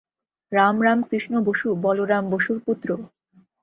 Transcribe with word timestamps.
রাম 0.51 0.75
রামকৃষ্ণ 0.83 1.33
বসু, 1.47 1.67
বলরাম 1.83 2.23
বসুর 2.29 2.57
পুত্র। 2.65 2.89